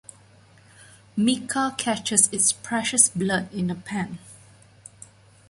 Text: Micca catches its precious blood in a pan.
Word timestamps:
Micca 1.15 1.77
catches 1.77 2.27
its 2.33 2.51
precious 2.51 3.07
blood 3.07 3.53
in 3.53 3.69
a 3.69 3.75
pan. 3.75 4.17